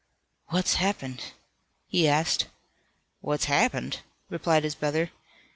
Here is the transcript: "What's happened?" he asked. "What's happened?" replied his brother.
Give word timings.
"What's 0.47 0.77
happened?" 0.81 1.33
he 1.85 2.07
asked. 2.07 2.47
"What's 3.19 3.45
happened?" 3.45 3.99
replied 4.31 4.63
his 4.63 4.73
brother. 4.73 5.11